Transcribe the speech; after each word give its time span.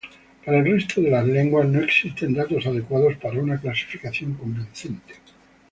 Para 0.43 0.57
el 0.57 0.65
resto 0.65 0.99
de 0.99 1.11
lenguas 1.25 1.67
no 1.67 1.79
existen 1.79 2.33
datos 2.33 2.65
adecuados 2.65 3.17
para 3.17 3.39
una 3.39 3.61
clasificación 3.61 4.33
convincente. 4.33 5.13